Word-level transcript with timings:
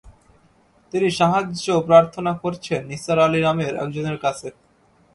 তিনি 0.93 1.07
সাহায্য 1.11 1.65
প্রার্থনা 1.87 2.31
করছেন 2.33 2.79
নিসার 2.87 3.19
আলি 3.19 3.39
নামের 3.41 3.73
একজনের 3.75 4.17
কাছে। 4.19 4.47